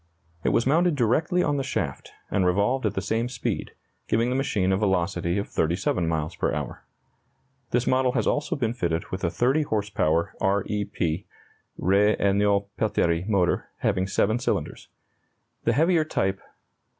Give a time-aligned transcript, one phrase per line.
[0.43, 3.73] It was mounted directly on the shaft, and revolved at the same speed,
[4.07, 6.83] giving the machine a velocity of 37 miles per hour.
[7.69, 11.27] This model has also been fitted with a 30 horse power R E P
[11.79, 11.93] (R.
[12.19, 14.87] Esnault Pelterie) motor, having 7 cylinders.
[15.65, 16.45] The heavier type "No.